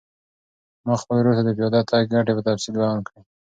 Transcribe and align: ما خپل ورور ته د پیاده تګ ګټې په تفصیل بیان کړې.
ما 0.85 0.93
خپل 1.01 1.15
ورور 1.17 1.33
ته 1.37 1.43
د 1.45 1.49
پیاده 1.57 1.81
تګ 1.89 2.03
ګټې 2.13 2.31
په 2.35 2.41
تفصیل 2.47 2.73
بیان 2.79 2.99
کړې. 3.07 3.19